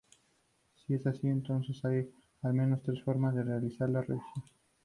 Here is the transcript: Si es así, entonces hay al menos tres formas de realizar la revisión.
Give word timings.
Si 0.73 0.95
es 0.95 1.05
así, 1.05 1.27
entonces 1.27 1.85
hay 1.85 2.09
al 2.41 2.55
menos 2.55 2.81
tres 2.81 3.03
formas 3.03 3.35
de 3.35 3.43
realizar 3.43 3.87
la 3.87 4.01
revisión. 4.01 4.43